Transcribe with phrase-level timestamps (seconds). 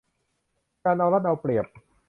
[0.83, 1.65] การเอารัดเอาเปรียบ